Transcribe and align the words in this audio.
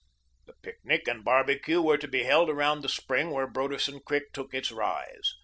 The 0.47 0.55
picnic 0.63 1.07
and 1.07 1.23
barbecue 1.23 1.79
were 1.79 1.99
to 1.99 2.07
be 2.07 2.23
held 2.23 2.49
around 2.49 2.81
the 2.81 2.89
spring 2.89 3.29
where 3.29 3.45
Broderson 3.45 3.99
Creek 3.99 4.33
took 4.33 4.51
its 4.51 4.71
rise. 4.71 5.35